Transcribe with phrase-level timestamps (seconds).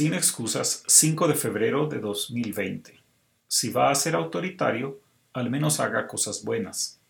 [0.00, 2.98] Sin excusas, 5 de febrero de 2020.
[3.46, 4.98] Si va a ser autoritario,
[5.34, 7.02] al menos haga cosas buenas.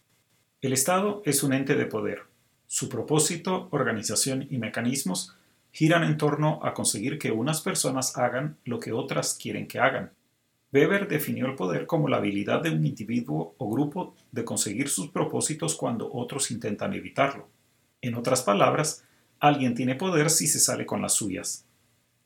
[0.61, 2.24] El Estado es un ente de poder.
[2.66, 5.37] Su propósito, organización y mecanismos
[5.71, 10.11] giran en torno a conseguir que unas personas hagan lo que otras quieren que hagan.
[10.72, 15.11] Weber definió el poder como la habilidad de un individuo o grupo de conseguir sus
[15.11, 17.46] propósitos cuando otros intentan evitarlo.
[18.02, 19.04] En otras palabras,
[19.38, 21.70] alguien tiene poder si se sale con las suyas.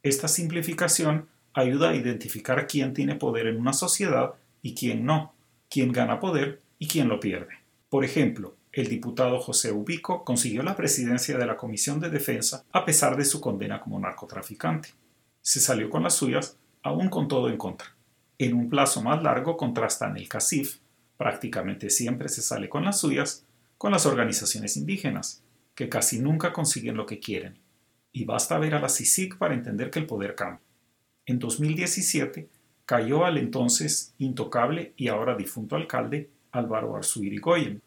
[0.04, 5.32] Esta simplificación ayuda a identificar quién tiene poder en una sociedad y quién no,
[5.70, 7.54] quién gana poder y quién lo pierde.
[7.88, 12.84] Por ejemplo, el diputado José Ubico consiguió la presidencia de la Comisión de Defensa a
[12.84, 14.90] pesar de su condena como narcotraficante.
[15.40, 17.96] Se salió con las suyas, aún con todo en contra.
[18.36, 20.80] En un plazo más largo contrastan el CACIF,
[21.16, 23.46] prácticamente siempre se sale con las suyas,
[23.78, 25.42] con las organizaciones indígenas,
[25.74, 27.63] que casi nunca consiguen lo que quieren
[28.14, 30.60] y basta ver a la CICIG para entender que el poder cambia.
[31.26, 32.48] En 2017
[32.86, 37.82] cayó al entonces intocable y ahora difunto alcalde Álvaro Arzúirigoyen.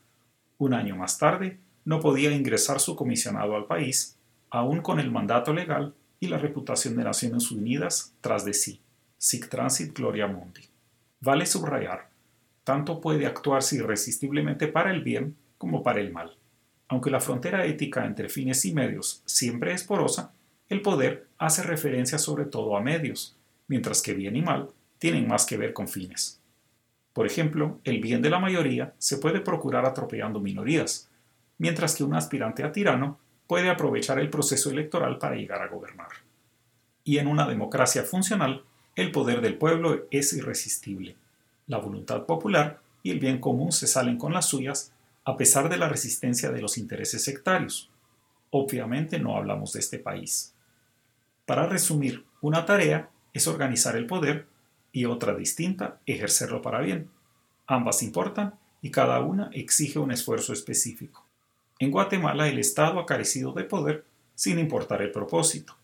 [0.57, 4.17] Un año más tarde no podía ingresar su comisionado al país,
[4.49, 8.81] aún con el mandato legal y la reputación de Naciones Unidas tras de sí,
[9.17, 10.63] SIC Transit Gloria Mundi.
[11.21, 12.09] Vale subrayar,
[12.65, 16.35] tanto puede actuarse irresistiblemente para el bien como para el mal.
[16.89, 20.31] Aunque la frontera ética entre fines y medios siempre es porosa,
[20.69, 23.35] el poder hace referencia sobre todo a medios,
[23.67, 26.39] mientras que bien y mal tienen más que ver con fines.
[27.13, 31.09] Por ejemplo, el bien de la mayoría se puede procurar atropellando minorías,
[31.57, 36.09] mientras que un aspirante a tirano puede aprovechar el proceso electoral para llegar a gobernar.
[37.03, 38.63] Y en una democracia funcional,
[38.95, 41.15] el poder del pueblo es irresistible.
[41.67, 44.91] La voluntad popular y el bien común se salen con las suyas
[45.27, 47.89] a pesar de la resistencia de los intereses sectarios.
[48.49, 50.53] Obviamente no hablamos de este país.
[51.45, 54.47] Para resumir, una tarea es organizar el poder
[54.93, 57.09] y otra distinta, ejercerlo para bien.
[57.67, 61.25] Ambas importan y cada una exige un esfuerzo específico.
[61.77, 65.75] En Guatemala el Estado ha carecido de poder sin importar el propósito.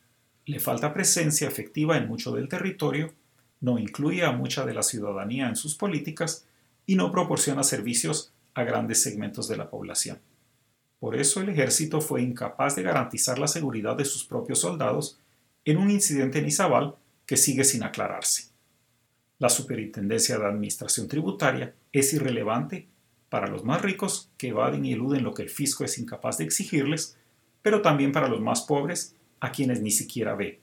[0.45, 3.11] Le falta presencia efectiva en mucho del territorio,
[3.59, 6.45] no incluye a mucha de la ciudadanía en sus políticas
[6.85, 10.19] y no proporciona servicios a grandes segmentos de la población.
[10.99, 15.19] Por eso el ejército fue incapaz de garantizar la seguridad de sus propios soldados
[15.65, 18.51] en un incidente en Izabal que sigue sin aclararse.
[19.39, 22.87] La Superintendencia de Administración Tributaria es irrelevante
[23.29, 26.45] para los más ricos que evaden y eluden lo que el fisco es incapaz de
[26.45, 27.17] exigirles,
[27.61, 30.61] pero también para los más pobres, a quienes ni siquiera ve.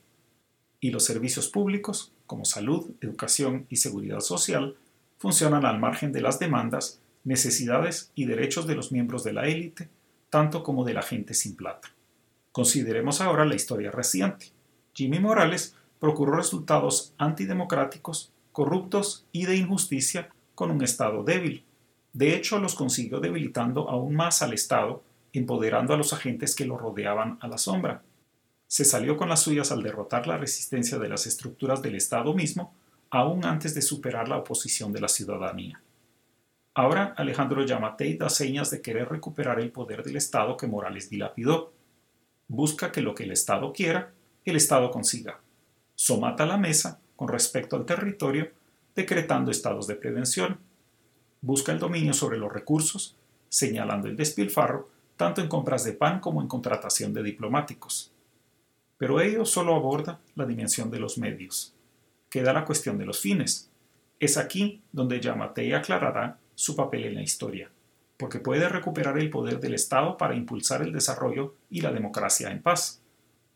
[0.80, 4.76] Y los servicios públicos, como salud, educación y seguridad social,
[5.18, 9.88] funcionan al margen de las demandas necesidades y derechos de los miembros de la élite,
[10.30, 11.88] tanto como de la gente sin plata.
[12.52, 14.52] Consideremos ahora la historia reciente.
[14.94, 21.64] Jimmy Morales procuró resultados antidemocráticos, corruptos y de injusticia con un Estado débil.
[22.12, 26.76] De hecho, los consiguió debilitando aún más al Estado, empoderando a los agentes que lo
[26.76, 28.02] rodeaban a la sombra.
[28.66, 32.74] Se salió con las suyas al derrotar la resistencia de las estructuras del Estado mismo,
[33.10, 35.80] aún antes de superar la oposición de la ciudadanía.
[36.80, 41.74] Ahora Alejandro Yamatei da señas de querer recuperar el poder del Estado que Morales dilapidó.
[42.48, 44.14] Busca que lo que el Estado quiera,
[44.46, 45.42] el Estado consiga.
[45.94, 48.48] Somata la mesa con respecto al territorio,
[48.96, 50.58] decretando estados de prevención.
[51.42, 53.14] Busca el dominio sobre los recursos,
[53.50, 58.10] señalando el despilfarro tanto en compras de pan como en contratación de diplomáticos.
[58.96, 61.74] Pero ello solo aborda la dimensión de los medios.
[62.30, 63.70] Queda la cuestión de los fines.
[64.18, 67.70] Es aquí donde Yamatei aclarará su papel en la historia,
[68.18, 72.60] porque puede recuperar el poder del Estado para impulsar el desarrollo y la democracia en
[72.60, 73.00] paz,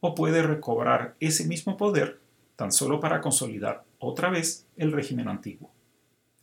[0.00, 2.18] o puede recobrar ese mismo poder
[2.56, 5.70] tan solo para consolidar otra vez el régimen antiguo.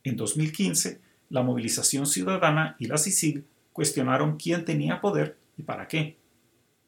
[0.03, 3.43] En 2015, la movilización ciudadana y la CICIG
[3.73, 6.19] cuestionaron quién tenía poder y para qué.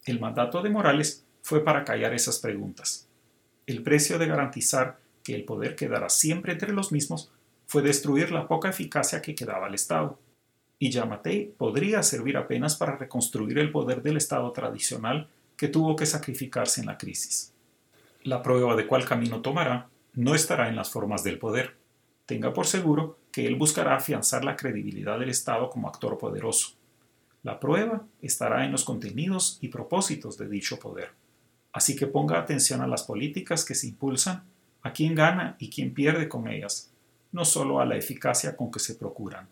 [0.05, 3.07] El mandato de Morales fue para callar esas preguntas.
[3.66, 7.31] El precio de garantizar que el poder quedara siempre entre los mismos
[7.73, 10.20] fue destruir la poca eficacia que quedaba al Estado.
[10.78, 15.28] Y Yamatei podría servir apenas para reconstruir el poder del Estado tradicional
[15.58, 17.52] que tuvo que sacrificarse en la crisis.
[18.22, 21.75] La prueba de cuál camino tomará no estará en las formas del poder.
[22.28, 26.75] Tenga por seguro que él buscará afianzar la credibilidad del Estado como actor poderoso.
[27.41, 31.09] La prueba estará en los contenidos y propósitos de dicho poder.
[31.72, 34.43] Así que ponga atención a las políticas que se impulsan,
[34.84, 36.92] a quién gana y quién pierde con ellas,
[37.34, 39.47] no solo a la eficacia con que se procuran.